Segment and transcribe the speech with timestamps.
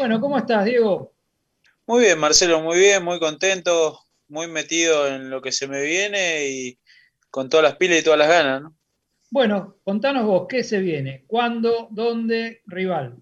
[0.00, 1.12] Bueno, ¿cómo estás, Diego?
[1.86, 6.48] Muy bien, Marcelo, muy bien, muy contento, muy metido en lo que se me viene
[6.48, 6.78] y
[7.28, 8.74] con todas las pilas y todas las ganas, ¿no?
[9.30, 11.24] Bueno, contanos vos, ¿qué se viene?
[11.26, 11.88] ¿Cuándo?
[11.90, 12.62] ¿Dónde?
[12.64, 13.18] ¿Rival?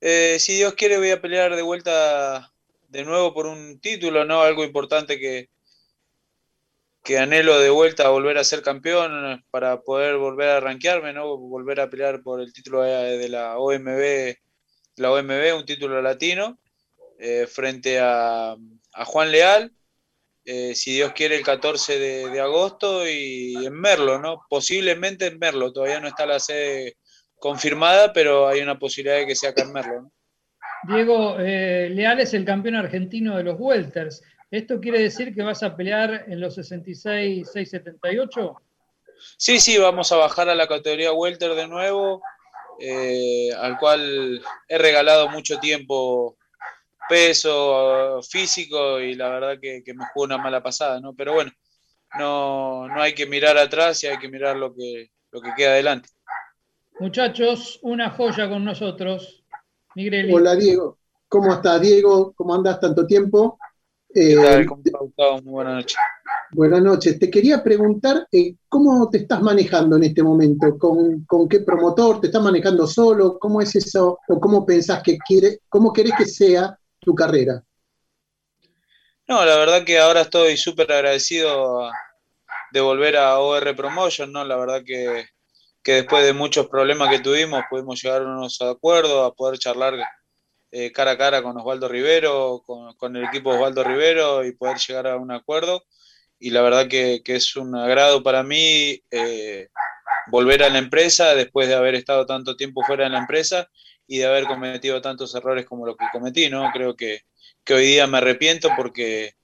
[0.00, 2.52] Eh, si Dios quiere, voy a pelear de vuelta
[2.86, 4.42] de nuevo por un título, ¿no?
[4.42, 5.50] Algo importante que,
[7.02, 11.36] que anhelo de vuelta a volver a ser campeón para poder volver a rankearme, ¿no?
[11.36, 14.36] Volver a pelear por el título de la OMB,
[15.00, 16.58] la OMB, un título latino,
[17.18, 18.54] eh, frente a,
[19.06, 19.72] Juan Leal,
[20.44, 24.42] eh, si Dios quiere, el 14 de, agosto y en Merlo, ¿no?
[24.48, 26.96] Posiblemente en Merlo, todavía no está la sede
[27.36, 30.12] confirmada, pero hay una posibilidad de que sea acá en Merlo, ¿no?
[30.82, 34.22] Diego, eh, Leal es el campeón argentino de los welters.
[34.50, 38.56] ¿Esto quiere decir que vas a pelear en los 66, 678?
[39.36, 42.22] Sí, sí, vamos a bajar a la categoría welter de nuevo,
[42.80, 46.36] eh, al cual he regalado mucho tiempo
[47.08, 51.12] peso físico y la verdad que, me jugó una mala pasada, ¿no?
[51.14, 51.50] Pero bueno,
[52.18, 55.72] no, no hay que mirar atrás y hay que mirar lo que, lo que queda
[55.72, 56.08] adelante.
[56.98, 59.44] Muchachos, una joya con nosotros.
[60.32, 62.32] Hola Diego, ¿cómo estás Diego?
[62.34, 63.58] ¿Cómo andas tanto tiempo?
[64.14, 64.62] ¿Qué tal?
[64.62, 65.98] Eh, ¿Cómo estás, Muy buenas noches.
[66.52, 67.18] Buenas noches.
[67.18, 72.26] Te quería preguntar eh, cómo te estás manejando en este momento, ¿Con, qué promotor, te
[72.26, 76.76] estás manejando solo, cómo es eso, o cómo pensás que quiere, cómo querés que sea
[76.98, 77.62] tu carrera.
[79.28, 81.88] No, la verdad que ahora estoy súper agradecido
[82.72, 84.44] de volver a OR Promotion, ¿no?
[84.44, 85.26] La verdad que,
[85.84, 89.94] que, después de muchos problemas que tuvimos pudimos llegar a unos acuerdos, a poder charlar
[90.72, 95.06] eh, cara a cara con Osvaldo Rivero, con, el equipo Osvaldo Rivero y poder llegar
[95.06, 95.84] a un acuerdo.
[96.40, 99.68] Y la verdad que, es un agrado para mí eh,
[100.28, 103.68] volver a la empresa después de haber estado tanto tiempo fuera de la empresa
[104.06, 106.68] y de haber cometido tantos errores como los que cometí, ¿no?
[106.72, 107.22] Creo que,
[107.68, 109.34] hoy día me arrepiento porque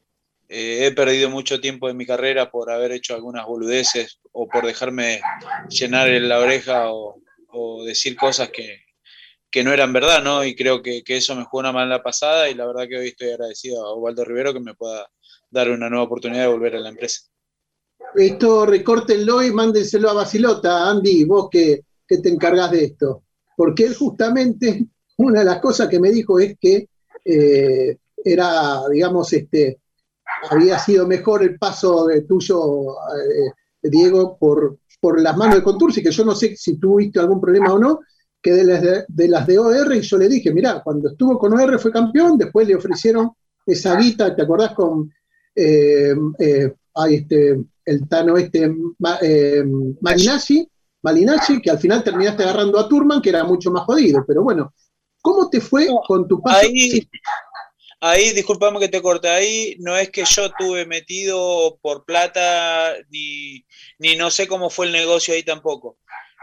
[0.49, 4.67] eh, he perdido mucho tiempo de mi carrera por haber hecho algunas boludeces o por
[4.67, 5.21] dejarme
[5.69, 7.21] llenar la oreja o,
[7.85, 8.85] decir cosas que,
[9.51, 10.45] que no eran verdad, ¿no?
[10.45, 13.31] Y creo que, eso me jugó una mala pasada y la verdad que hoy estoy
[13.31, 15.09] agradecido a Osvaldo Rivero que me pueda
[15.51, 17.23] dar una nueva oportunidad de volver a la empresa.
[18.15, 23.25] Esto recórtenlo y mándenselo a Basilota, Andy, vos que, te encargas de esto.
[23.57, 24.87] Porque él justamente,
[25.19, 26.89] una de las cosas que me dijo es que
[27.25, 29.81] eh, era, digamos, este,
[30.51, 33.53] había sido mejor el paso de tuyo, eh,
[33.83, 37.73] Diego, por, por las manos de Contursi, que yo no sé si tuviste algún problema
[37.73, 38.01] o no,
[38.43, 41.53] que de las de, las de OR, y yo le dije, mira, cuando estuvo con
[41.53, 43.33] OR fue campeón, después le ofrecieron
[43.65, 45.11] esa guita, ¿te acordás con
[45.57, 46.73] eh, eh,
[47.09, 48.71] este, el Tano este
[49.23, 49.65] eh,
[50.01, 54.75] Malinacci, que al final terminaste agarrando a Turman, que era mucho más jodido, pero bueno,
[55.23, 56.61] ¿cómo te fue con tu paso?
[56.61, 57.09] Ahí,
[58.01, 63.65] ahí, disculpame que te corte, ahí no es que yo tuve metido por plata, ni,
[63.99, 65.99] ni no sé cómo fue el negocio ahí tampoco.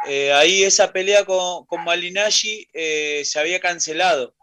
[0.08, 4.36] Eh, ahí esa pelea con, con Malinashi eh, se había cancelado.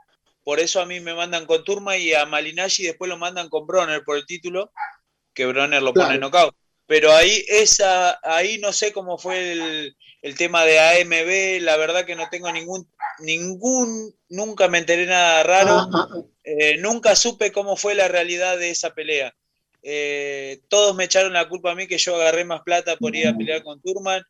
[0.42, 3.66] Por eso a mí me mandan con Turma y a Malinashi después lo mandan con
[3.66, 4.72] Bronner por el título,
[5.34, 6.54] que Bronner lo pone en knockout.
[6.86, 12.16] Pero ahí, esa, ahí no sé cómo fue el, tema de AMB, la verdad que
[12.16, 12.90] no tengo ningún,
[13.20, 15.88] ningún, nunca me enteré nada raro.
[16.42, 19.32] Eh, nunca supe cómo fue la realidad de esa pelea.
[20.68, 23.36] todos me echaron la culpa a mí que yo agarré más plata por ir a
[23.36, 24.24] pelear con Turman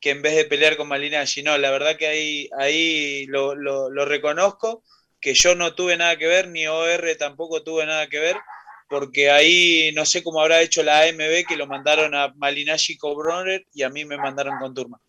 [0.00, 1.42] que en vez de pelear con Malinashi.
[1.42, 3.54] No, la verdad que ahí, ahí lo,
[4.04, 4.82] reconozco,
[5.26, 8.36] que yo no tuve nada que ver, ni OR tampoco tuve nada que ver,
[8.88, 13.16] porque ahí no sé cómo habrá hecho la AMB que lo mandaron a Malinashi con
[13.16, 15.00] Bronner y a mí me mandaron con Turma.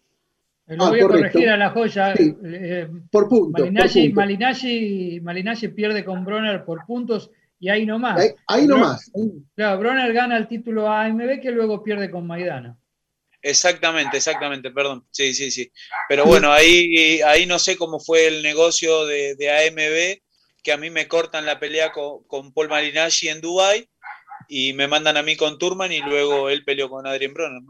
[0.65, 2.15] Lo ah, voy a corregir a la joya.
[2.17, 3.71] Eh, por puntos.
[3.71, 7.29] Malinashi, pierde con Bronner por puntos
[7.59, 8.19] y ahí nomás.
[8.19, 9.11] Ahí, ahí nomás.
[9.53, 12.75] Claro, Bronner gana el título AMB que luego pierde con Maidana.
[13.47, 15.05] Exactamente, exactamente, perdón.
[15.09, 15.71] Sí, sí, sí.
[16.09, 20.21] Pero bueno, ahí, ahí no sé cómo fue el negocio de, AMB,
[20.61, 23.87] que a mí me cortan la pelea con, Paul Marinaggi en Dubai
[24.49, 27.61] y me mandan a mí con Turman y luego él peleó con Adrien Bronner.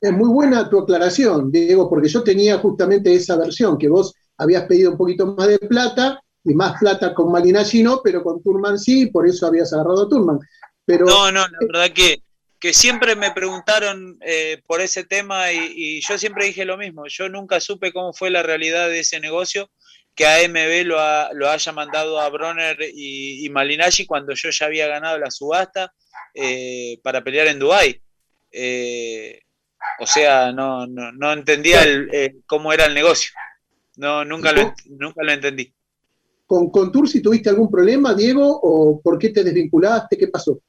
[0.00, 4.66] Es muy buena tu aclaración, Diego, porque yo tenía justamente esa versión, que vos habías
[4.66, 8.78] pedido un poquito más de plata y más plata con Malinaggi no, pero con Turman
[8.78, 10.38] sí, por eso habías agarrado a Turman.
[10.84, 12.22] Pero, no, no, la verdad que
[12.60, 17.06] que siempre me preguntaron eh, por ese tema y, yo siempre dije lo mismo.
[17.06, 19.70] Yo nunca supe cómo fue la realidad de ese negocio,
[20.14, 20.98] que AMB lo,
[21.34, 25.92] lo haya mandado a Bronner y, y cuando yo ya había ganado la subasta
[26.34, 28.00] eh, para pelear en Dubái.
[28.50, 29.40] Eh,
[30.00, 31.80] o sea, no, no, entendía
[32.46, 33.30] cómo era el negocio.
[33.96, 35.72] No, nunca, lo, nunca lo entendí.
[36.46, 38.60] con, con Tursi tuviste algún problema, Diego?
[38.62, 40.16] ¿O por qué te desvinculaste?
[40.16, 40.60] ¿Qué pasó?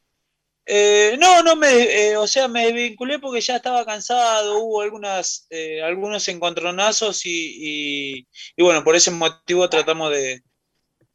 [0.72, 1.68] Eh, no, no me,
[2.12, 8.28] eh, o sea, me desvinculé porque ya estaba cansado, hubo algunas, eh, algunos encontronazos y,
[8.56, 10.44] bueno, por ese motivo tratamos de,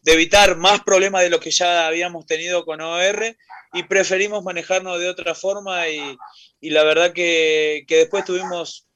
[0.07, 3.37] evitar más problemas de los que ya habíamos tenido con OR
[3.75, 6.19] y preferimos manejarnos de otra forma y,
[6.61, 8.89] la verdad que, que después tuvimos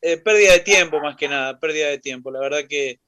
[0.00, 3.00] pérdida de tiempo más que nada, pérdida de tiempo, la verdad que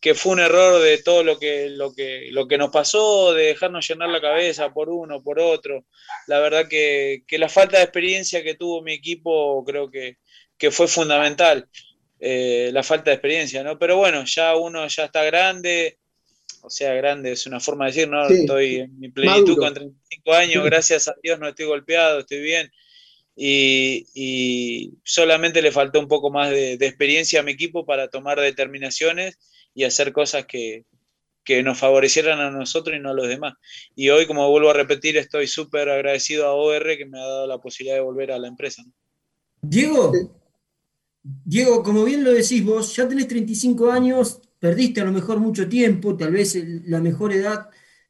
[0.00, 3.46] que fue un error de todo lo que, lo que, lo que nos pasó, de
[3.46, 5.86] dejarnos llenar la cabeza por uno, por otro.
[6.26, 10.18] La verdad que, la falta de experiencia que tuvo mi equipo creo que,
[10.70, 11.68] fue fundamental,
[12.20, 13.78] eh, la falta de experiencia, ¿no?
[13.78, 15.98] Pero bueno, ya uno ya está grande,
[16.62, 18.26] o sea, grande es una forma de decir, ¿no?
[18.28, 22.70] Estoy en mi plenitud con 35 años, gracias a Dios no estoy golpeado, estoy bien.
[23.38, 29.38] Y, solamente le faltó un poco más de experiencia a mi equipo para tomar determinaciones
[29.76, 30.84] y hacer cosas que,
[31.62, 33.54] nos favorecieran a nosotros y no a los demás.
[33.94, 37.46] Y hoy, como vuelvo a repetir, estoy súper agradecido a OR que me ha dado
[37.46, 38.82] la posibilidad de volver a la empresa.
[39.60, 40.12] Diego,
[41.22, 45.68] Diego, como bien lo decís vos, ya tenés 35 años, perdiste a lo mejor mucho
[45.68, 46.56] tiempo, tal vez
[46.86, 47.68] la mejor edad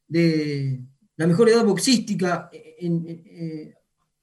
[0.09, 0.81] de
[1.17, 3.75] la mejor edad boxística, eh,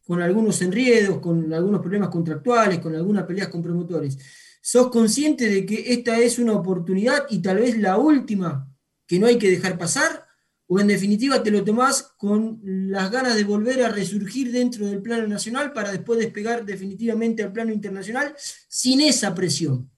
[0.06, 4.18] con algunos enriedos, con algunos problemas contractuales, con algunas peleas con promotores.
[4.66, 8.74] ¿Sos consciente de que esta es una oportunidad y tal vez la última
[9.06, 10.26] que no hay que dejar pasar?
[10.68, 15.02] ¿O en definitiva te lo tomás con las ganas de volver a resurgir dentro del
[15.02, 18.34] plano nacional para después despegar definitivamente al plano internacional
[18.70, 19.92] sin esa presión?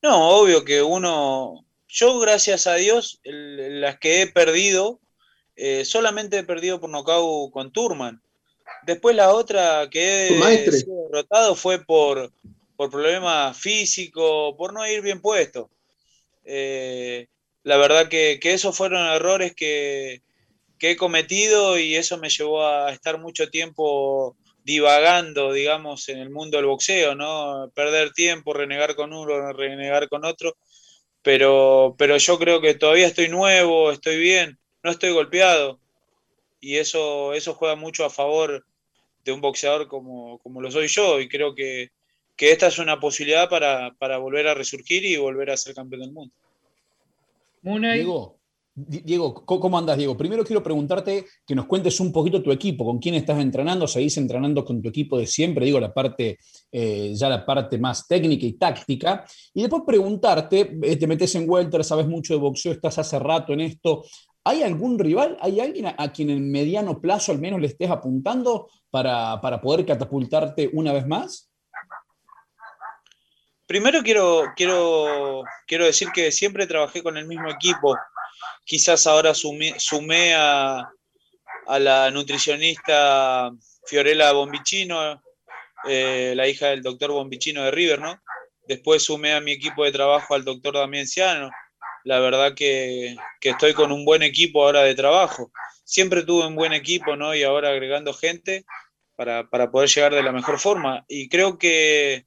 [0.00, 5.00] No, obvio que uno, yo gracias a Dios, las que he perdido,
[5.56, 8.22] eh, solamente he perdido por nocaut con Turman.
[8.84, 12.32] Después la otra que he derrotado fue por,
[12.76, 15.70] por problemas físicos, por no ir bien puesto.
[16.44, 17.26] Eh,
[17.64, 20.22] la verdad que, esos fueron errores que,
[20.78, 26.58] he cometido y eso me llevó a estar mucho tiempo divagando, digamos, en el mundo
[26.58, 27.70] del boxeo, ¿no?
[27.74, 30.56] Perder tiempo, renegar con uno, renegar con otro.
[31.22, 35.80] Pero, pero yo creo que todavía estoy nuevo, estoy bien, no estoy golpeado.
[36.66, 38.66] Y eso, eso juega mucho a favor
[39.24, 41.92] de un boxeador como, lo soy yo y creo que,
[42.36, 46.34] esta es una posibilidad para, volver a resurgir y volver a ser campeón del mundo.
[47.62, 48.40] Diego,
[48.74, 50.16] Diego, ¿cómo andas, Diego?
[50.16, 54.16] Primero quiero preguntarte que nos cuentes un poquito tu equipo, con quién estás entrenando, seguís
[54.16, 56.40] entrenando con tu equipo de siempre, digo la parte,
[56.72, 59.24] eh, ya la parte más técnica y táctica,
[59.54, 63.52] y después preguntarte, eh, te metes en welter, sabes mucho de boxeo, estás hace rato
[63.52, 64.02] en esto,
[64.48, 65.36] ¿Hay algún rival?
[65.40, 70.70] ¿Hay alguien a, quien en mediano plazo al menos le estés apuntando para, poder catapultarte
[70.72, 71.50] una vez más?
[73.66, 77.96] Primero quiero, quiero, quiero decir que siempre trabajé con el mismo equipo.
[78.64, 79.74] Quizás ahora sumé,
[80.36, 80.92] a,
[81.80, 83.50] la nutricionista
[83.84, 85.20] Fiorella Bombicino,
[85.88, 88.22] eh, la hija del doctor Bombicino de River, ¿no?
[88.68, 91.50] Después sumé a mi equipo de trabajo al doctor Damián Ciano,
[92.06, 95.50] la verdad que, estoy con un buen equipo ahora de trabajo.
[95.84, 97.34] Siempre tuve un buen equipo, ¿no?
[97.34, 98.64] Y ahora agregando gente
[99.16, 101.04] para, poder llegar de la mejor forma.
[101.08, 102.24] Y creo que,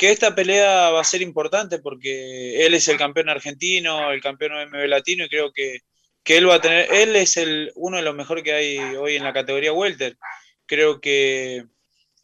[0.00, 4.88] esta pelea va a ser importante porque él es el campeón argentino, el campeón MB
[4.88, 5.78] latino, y creo que,
[6.24, 9.22] él va a tener, él es el, uno de los mejores que hay hoy en
[9.22, 10.18] la categoría Welter.
[10.66, 11.64] Creo que,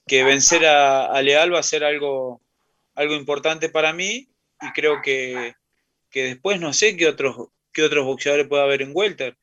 [0.08, 2.42] vencer a, a, Leal va a ser algo,
[2.96, 4.28] algo importante para mí
[4.60, 5.54] y creo que,
[6.12, 9.36] que después no sé qué otros, qué otros boxeadores puede haber en Welter.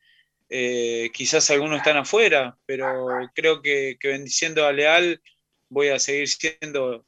[0.48, 5.20] Eh, quizás algunos están afuera, pero creo que, bendiciendo a Leal
[5.68, 7.04] voy a seguir siendo,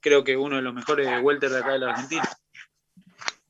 [0.00, 2.28] creo que uno de los mejores Welter de acá de la Argentina.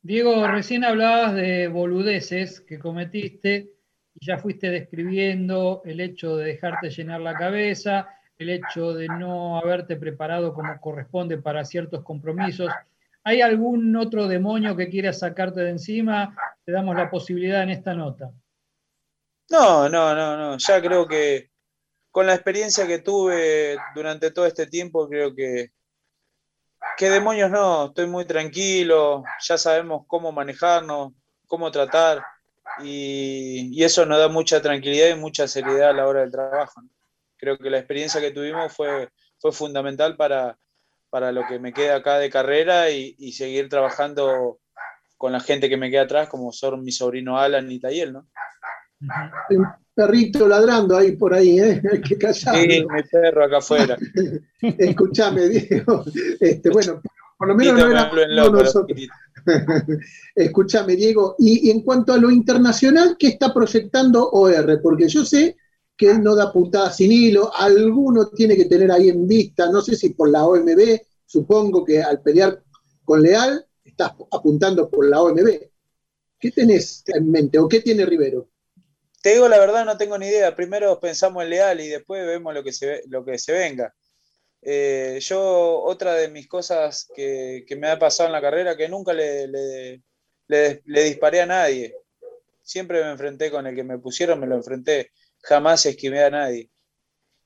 [0.02, 3.70] Diego, recién hablabas de boludeces que cometiste
[4.14, 8.08] y ya fuiste describiendo el hecho de dejarte llenar la cabeza,
[8.38, 12.70] el hecho de no haberte preparado como corresponde para ciertos compromisos.
[13.28, 16.32] ¿Hay algún otro demonio que quiera sacarte de encima?
[16.64, 18.30] Te damos la posibilidad en esta nota.
[19.50, 20.58] No, no, no, no.
[20.58, 21.50] Ya creo que
[22.12, 25.72] con la experiencia que tuve durante todo este tiempo, creo que,
[26.96, 31.12] que demonios no, estoy muy tranquilo, ya sabemos cómo manejarnos,
[31.48, 32.24] cómo tratar,
[32.84, 36.80] y, eso nos da mucha tranquilidad y mucha seriedad a la hora del trabajo.
[37.36, 40.56] Creo que la experiencia que tuvimos fue, fue fundamental para,
[41.10, 44.58] para lo que me queda acá de carrera y, seguir trabajando
[45.16, 48.26] con la gente que me queda atrás, como son mi sobrino Alan y Tayel, ¿no?
[49.50, 51.80] Un perrito ladrando ahí por ahí, ¿eh?
[51.92, 52.60] Hay que callarlo.
[52.60, 53.96] Sí, mi perro acá afuera.
[54.60, 56.04] Escúchame, Diego.
[56.40, 57.00] Este, bueno,
[57.38, 58.10] por lo menos no era
[58.48, 58.98] uno nosotros.
[60.34, 64.80] Escúchame, Diego, y, en cuanto a lo internacional, ¿qué está proyectando OR?
[64.82, 65.56] Porque yo sé
[65.96, 69.80] que él no da puntada sin hilo, alguno tiene que tener ahí en vista, no
[69.80, 72.62] sé si por la OMB, supongo que al pelear
[73.04, 75.48] con Leal, estás apuntando por la OMB.
[76.38, 78.48] ¿Qué tenés en mente o qué tiene Rivero?
[79.22, 80.54] Te digo la verdad, no tengo ni idea.
[80.54, 83.94] Primero pensamos en Leal y después vemos lo que se, lo que se venga.
[84.62, 89.12] Eh, yo, otra de mis cosas que, me ha pasado en la carrera, que nunca
[89.12, 91.94] le, le, disparé a nadie.
[92.62, 95.12] Siempre me enfrenté con el que me pusieron, me lo enfrenté.
[95.42, 96.70] Jamás esquivé a nadie.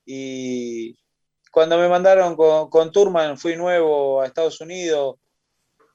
[0.05, 0.97] Y
[1.51, 5.17] cuando me mandaron con, con Turman, fui nuevo a Estados Unidos.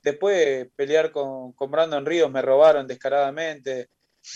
[0.04, 3.90] Después pelear con, con Brandon Ríos, me robaron descaradamente.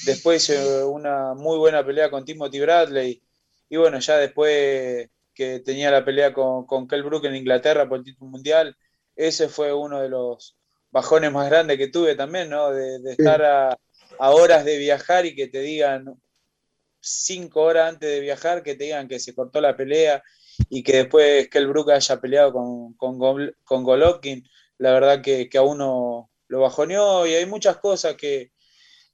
[0.05, 3.21] Después hice una muy buena pelea con Timothy Bradley.
[3.69, 7.99] Y bueno, ya después que tenía la pelea con, con Kell Brook en Inglaterra por
[7.99, 8.75] el título mundial.
[9.15, 10.57] Ese fue uno de los
[10.91, 12.71] bajones más grandes que tuve también, ¿no?
[12.71, 13.77] De, estar a,
[14.19, 16.05] horas de viajar y que te digan
[16.99, 20.23] cinco horas antes de viajar, que te digan que se cortó la pelea
[20.69, 26.29] y que después Kell Brook haya peleado con, con, Golovkin, la verdad que, a uno
[26.47, 28.51] lo bajoneó y hay muchas cosas que,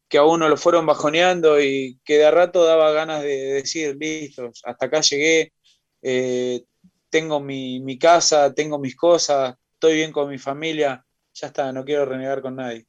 [0.07, 4.51] que a uno lo fueron bajoneando y que de rato daba ganas de decir, listo,
[4.63, 5.53] hasta acá llegué,
[6.01, 6.63] eh,
[7.09, 12.05] tengo mi, casa, tengo mis cosas, estoy bien con mi familia, ya está, no quiero
[12.05, 12.87] renegar con nadie.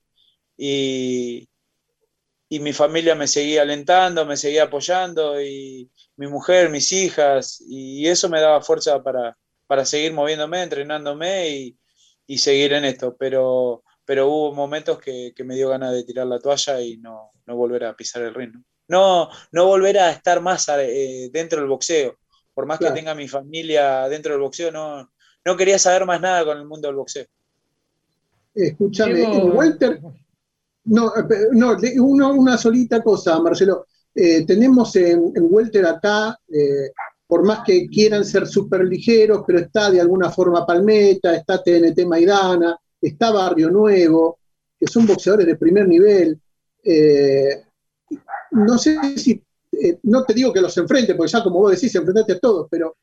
[0.56, 1.48] Y,
[2.50, 8.28] mi familia me seguía alentando, me seguía apoyando, y mi mujer, mis hijas, y eso
[8.28, 11.76] me daba fuerza para, seguir moviéndome, entrenándome
[12.26, 13.16] y, seguir en esto.
[13.18, 17.84] Pero, pero hubo momentos que, me dio ganas de tirar la toalla y no, volver
[17.84, 18.54] a pisar el ring.
[18.88, 22.16] No, no volver a estar más eh, dentro del boxeo
[22.56, 25.12] por más que tenga mi familia dentro del boxeo, no,
[25.44, 27.26] no quería saber más nada con el mundo del boxeo.
[28.54, 30.00] Escúchame, en Walter,
[30.86, 31.12] no,
[31.52, 33.86] no una, solita cosa, Marcelo.
[34.14, 36.90] Eh, tenemos en, Welter acá, eh,
[37.26, 42.06] por más que quieran ser súper ligeros, pero está de alguna forma Palmeta, está TNT
[42.06, 44.38] Maidana, está Barrio Nuevo,
[44.78, 46.40] que son boxeadores de primer nivel.
[46.82, 47.64] Eh,
[48.52, 51.94] no sé si eh, no te digo que los enfrente, porque ya como vos decís,
[51.94, 52.96] enfrentaste a todos, pero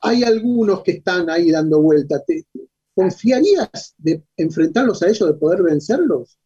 [0.00, 2.22] hay algunos que están ahí dando vuelta.
[2.24, 2.46] ¿Te,
[2.94, 6.38] ¿Confiarías de enfrentarlos a ellos, de poder vencerlos?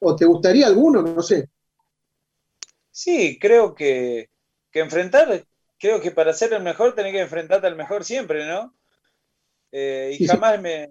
[0.00, 1.02] ¿O te gustaría alguno?
[1.02, 1.48] No sé.
[2.90, 4.30] Sí, creo que,
[4.72, 5.44] enfrentar,
[5.78, 8.74] creo que para ser el mejor tenés que enfrentarte al mejor siempre, ¿no?
[9.72, 10.88] Eh, y jamás Me,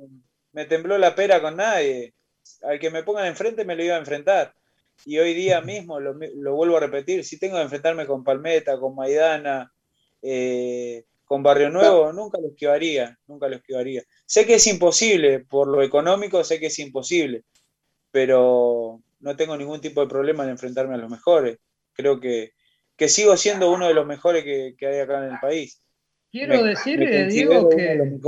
[0.52, 2.14] me tembló la pera con nadie.
[2.64, 4.54] Al que me pongan enfrente me lo iba a enfrentar.
[5.06, 6.16] Y hoy día mismo, lo,
[6.56, 9.72] vuelvo a repetir, si tengo que enfrentarme con Palmeta, con Maidana,
[10.22, 14.04] eh, con Barrio Nuevo, nunca lo esquivaría, nunca lo esquivaría.
[14.26, 17.44] Sé que es imposible, por lo económico sé que es imposible,
[18.12, 21.60] pero no tengo ningún tipo de problema en enfrentarme a los mejores.
[21.94, 22.54] Creo que,
[23.08, 25.82] sigo siendo uno de los mejores que, hay acá en el país.
[26.32, 27.00] Quiero decir,
[27.30, 28.20] Diego, que...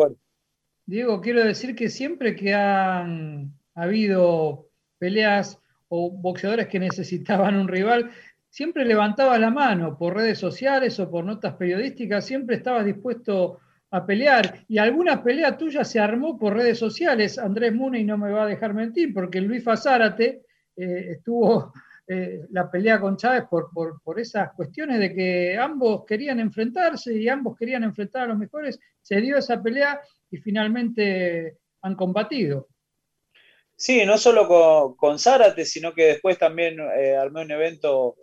[0.86, 8.12] Diego, quiero decir que siempre que han habido peleas o boxeadores que necesitaban un rival,
[8.50, 13.60] siempre levantaba la mano por redes sociales o por notas periodísticas, siempre estabas dispuesto
[13.92, 14.66] a pelear.
[14.68, 17.38] Y alguna pelea tuya se armó por redes sociales.
[17.38, 20.44] Andrés Muney no me va a dejar mentir, porque Luis Fazárate
[20.76, 21.74] eh, estuvo
[22.08, 27.28] eh, la pelea con Chávez por, por, esas cuestiones de que ambos querían enfrentarse y
[27.30, 28.80] ambos querían enfrentar a los mejores.
[29.02, 32.68] Se dio esa pelea y finalmente han combatido.
[33.76, 38.16] Sí, no solo con, con Zárate, sino que después también eh, armé un evento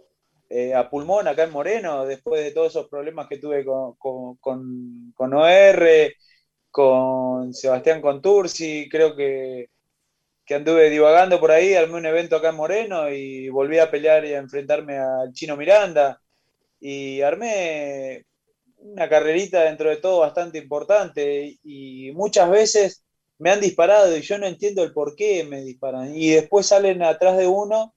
[0.49, 5.35] eh, a pulmón acá en Moreno, después de todos esos problemas que tuve con, con,
[5.35, 5.89] OR,
[6.71, 9.71] con Sebastián Contursi, creo que,
[10.45, 14.25] que anduve divagando por ahí, armé un evento acá en Moreno y volví a pelear
[14.25, 16.21] y a enfrentarme al Chino Miranda.
[16.79, 18.27] Y armé
[18.79, 23.03] una carrerita dentro de todo bastante importante y muchas veces
[23.39, 26.15] me han disparado y yo no entiendo el por qué me disparan.
[26.15, 27.95] Y después salen atrás de uno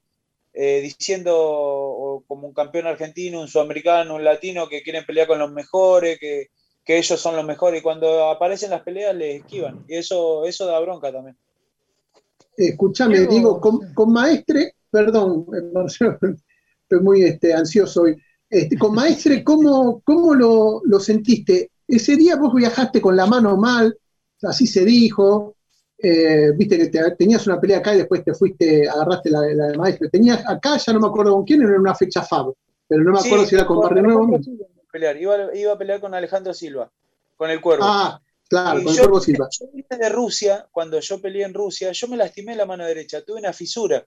[0.53, 5.51] eh, diciendo como un campeón argentino, un sudamericano, un latino que quieren pelear con los
[5.51, 6.47] mejores, que,
[6.85, 7.81] ellos son los mejores.
[7.81, 9.85] Y cuando aparecen las peleas les esquivan.
[9.87, 11.37] Y eso, eso da bronca también.
[12.57, 15.45] Escúchame, digo, con, Maestre, perdón,
[16.81, 18.15] estoy muy este, ansioso hoy.
[18.49, 21.69] Este, con Maestre, ¿cómo, cómo lo, lo sentiste?
[21.87, 23.95] Ese día vos viajaste con la mano mal,
[24.41, 25.55] así se dijo,
[26.01, 29.77] eh, viste que tenías una pelea acá y después te fuiste, agarraste la, la de
[29.77, 30.09] maestro.
[30.09, 32.53] Tenías acá, ya no me acuerdo con quién, era una fecha FAB,
[32.87, 34.39] pero no me acuerdo si era con Barrio Nuevo.
[35.19, 36.91] Iba, iba, a pelear con Alejandro Silva,
[37.35, 37.83] con el cuervo.
[37.85, 39.47] Ah, Claro, con yo, Silva.
[39.51, 43.21] Yo vine de Rusia, cuando yo peleé en Rusia, yo me lastimé la mano derecha,
[43.21, 44.03] tuve una fisura.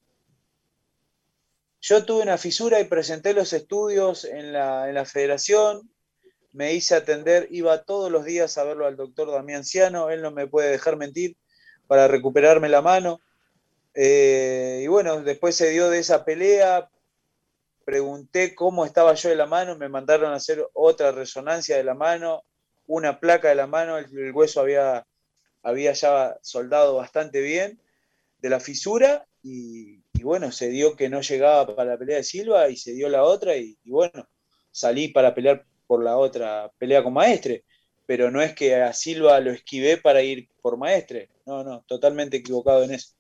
[1.81, 5.89] Yo tuve una fisura y presenté los estudios en la, en la federación,
[6.53, 10.33] me hice atender, iba todos los días a verlo al doctor Damián Ciano, él no
[10.33, 11.37] me puede dejar mentir,
[11.93, 13.21] para recuperarme la mano.
[13.93, 16.89] Eh, y bueno, después se dio de esa pelea,
[17.85, 21.93] pregunté cómo estaba yo de la mano, me mandaron a hacer otra resonancia de la
[21.93, 22.45] mano,
[22.87, 25.07] una placa de la mano, el, hueso había,
[25.63, 27.79] había ya soldado bastante bien
[28.39, 29.27] de la fisura.
[29.43, 33.11] Y, bueno, se dio que no llegaba para la pelea de Silva y se dio
[33.11, 33.55] la otra.
[33.55, 34.27] Y, bueno,
[34.71, 37.65] salí para pelear por la otra pelea con Maestre,
[38.07, 42.39] pero no es que a Silva lo esquivé para ir por Maestre, no, no, totalmente
[42.39, 43.15] equivocado en eso.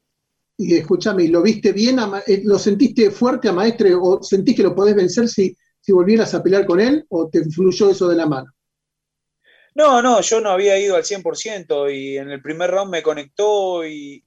[0.56, 1.98] Y escúchame, ¿lo viste bien?
[2.26, 6.34] Eh, ¿Lo sentiste fuerte a Maestre o sentís que lo podés vencer si, si volvieras
[6.34, 8.52] a pelear con él o te influyó eso de la mano?
[9.74, 13.86] No, no, yo no había ido al 100% y en el primer round me conectó
[13.86, 14.22] y,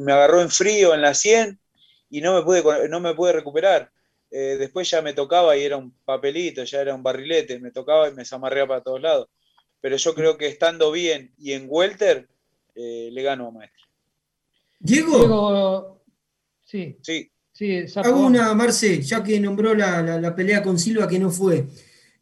[0.00, 1.60] me agarró en frío en la 100
[2.08, 3.92] y no me pude, no me pude recuperar.
[4.30, 8.08] Eh, después ya me tocaba y era un papelito, ya era un barrilete, me tocaba
[8.08, 9.28] y me zamarreaba para todos lados.
[9.82, 12.26] Pero yo creo que estando bien y en welter,
[12.74, 13.84] eh, le gano a Maestro.
[14.80, 16.02] Diego.
[16.64, 16.96] Sí.
[17.02, 17.30] Sí.
[17.52, 21.66] sí Hago una, Marce, ya que nombró la pelea con Silva que no fue.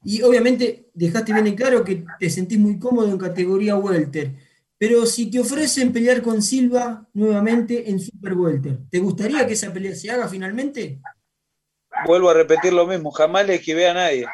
[0.02, 4.32] Y obviamente dejaste bien en claro que te sentís muy cómodo en categoría welter.
[4.78, 9.70] Pero si te ofrecen pelear con Silva nuevamente en Super Welter, ¿te gustaría que esa
[9.70, 11.00] pelea se haga finalmente?
[12.06, 14.26] Vuelvo a repetir lo mismo, jamás le esquivé a nadie,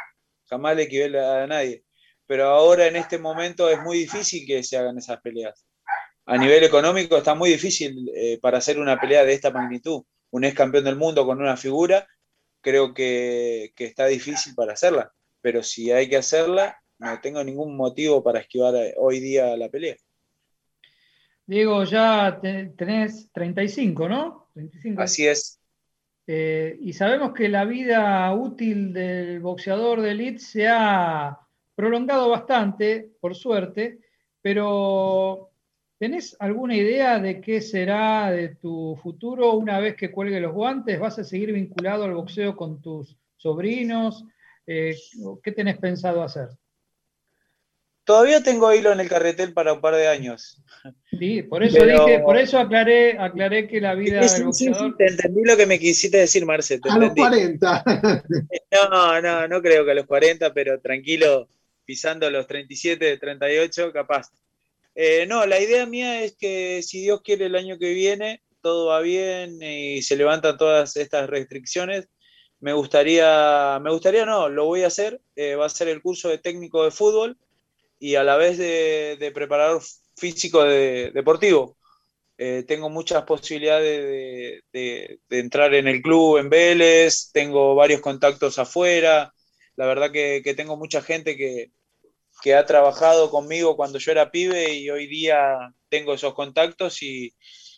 [0.45, 1.83] jamás le esquivé a nadie.
[2.27, 5.65] Pero ahora en este momento es muy difícil que se hagan esas peleas.
[6.27, 10.03] A nivel económico está muy difícil eh, para hacer una pelea de esta magnitud.
[10.31, 12.07] Un ex campeón del mundo con una figura,
[12.61, 15.13] creo que está difícil para hacerla
[15.47, 19.69] pero si hay que hacerla, no tengo ningún motivo para esquivar eh, hoy día la
[19.69, 19.95] pelea.
[21.47, 24.49] Diego, ya tenés 35, ¿no?
[24.97, 25.61] Así es.
[26.27, 31.39] Eh, y sabemos que la vida útil del boxeador de elite se ha
[31.77, 34.01] prolongado bastante, por suerte,
[34.43, 35.51] pero
[35.99, 40.99] ¿tenés alguna idea de qué será de tu futuro una vez que cuelgue los guantes?
[40.99, 44.25] ¿Vas a seguir vinculado al boxeo con tus sobrinos?
[44.67, 44.97] Eh,
[45.43, 46.49] ¿Qué tenés pensado hacer?
[48.05, 50.63] Todavía tengo hilo en el carretel para un par de años.
[51.19, 54.97] Sí, por eso dije, por eso aclaré, aclaré que la vida del boxeador...
[54.97, 56.79] te entendí lo que me quisiste decir, Marce.
[56.89, 57.85] a los 40.
[58.71, 61.49] No, no, no creo que a los 40, pero tranquilo,
[61.87, 64.29] pisando los 37, 38, capaz.
[64.95, 68.89] Eh, no, la idea mía es que si Dios quiere el año que viene, todo
[68.89, 72.09] va bien y se levantan todas estas restricciones,
[72.61, 76.29] me gustaría, me gustaría no, lo voy a hacer, eh, va a ser el curso
[76.29, 77.39] de técnico de fútbol
[77.99, 79.83] y a la vez de, preparador
[80.17, 81.77] físico de, deportivo.
[82.39, 89.33] Eh, tengo muchas posibilidades de, entrar en el club en Vélez, tengo varios contactos afuera,
[89.77, 91.71] la verdad que, tengo mucha gente que,
[92.43, 97.35] que, ha trabajado conmigo cuando yo era pibe y hoy día tengo esos contactos y,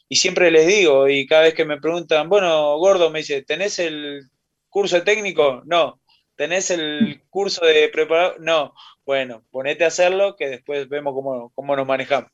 [0.08, 3.78] y siempre les digo, y cada vez que me preguntan, bueno, Gordo, me dice, ¿tenés
[3.78, 4.22] el
[4.68, 5.62] curso técnico?
[5.66, 6.00] No.
[6.34, 8.40] ¿Tenés el curso de preparador?
[8.40, 8.72] No.
[9.04, 11.14] Bueno, ponete a hacerlo que después vemos
[11.54, 12.30] cómo, nos manejamos.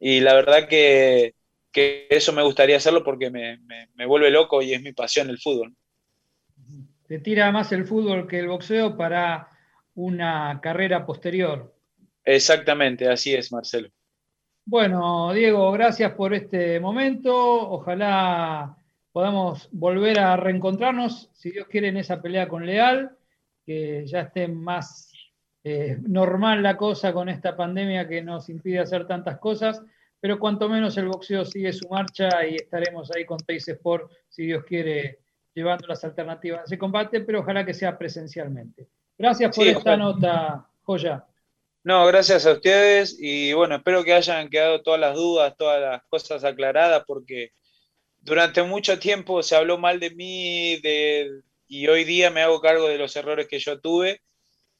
[0.00, 1.34] Y la verdad que,
[1.72, 3.58] eso me gustaría hacerlo porque me,
[4.06, 5.74] vuelve loco y es mi pasión el fútbol.
[7.06, 9.48] Te tira más el fútbol que el boxeo para
[9.94, 11.74] una carrera posterior.
[12.24, 13.88] Exactamente, así es, Marcelo.
[14.66, 17.34] Bueno, Diego, gracias por este momento.
[17.70, 18.76] Ojalá
[19.12, 23.16] podamos volver a reencontrarnos, si Dios quiere, en esa pelea con Leal,
[23.64, 25.12] que ya esté más
[25.62, 29.82] eh, normal la cosa con esta pandemia que nos impide hacer tantas cosas,
[30.18, 34.46] pero cuanto menos el boxeo sigue su marcha y estaremos ahí con Teis Sport, si
[34.46, 35.20] Dios quiere,
[35.54, 38.88] llevando las alternativas a ese combate, pero ojalá que sea presencialmente.
[39.16, 41.24] Gracias por esta nota, Joya.
[41.84, 46.02] No, gracias a ustedes y bueno, espero que hayan quedado todas las dudas, todas las
[46.04, 47.52] cosas aclaradas, porque
[48.20, 50.80] durante mucho tiempo se habló mal de mí
[51.68, 54.22] y hoy día me hago cargo de los errores que yo tuve,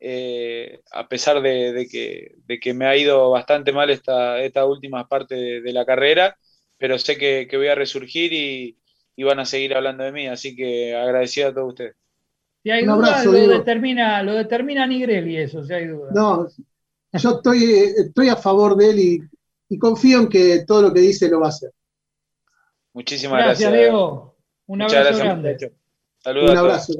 [0.01, 5.73] eh, a pesar de, que, me ha ido bastante mal esta, esta última parte de,
[5.73, 6.37] la carrera,
[6.79, 8.79] pero sé que, voy a resurgir y,
[9.25, 11.97] van a seguir hablando de mí, así que agradecido a todos ustedes.
[12.65, 16.15] Si hay dudas, lo determina, lo determina Nigrelli eso, si hay dudas.
[16.15, 16.49] No,
[17.13, 17.65] yo estoy,
[17.97, 19.29] estoy a favor de él
[19.69, 21.71] y confío en que todo lo que dice lo va a hacer.
[22.95, 23.71] Muchísimas gracias.
[23.71, 24.37] Gracias, Diego.
[24.67, 25.73] Un abrazo grande.
[26.19, 26.51] Saludos.
[26.53, 26.93] Un abrazo.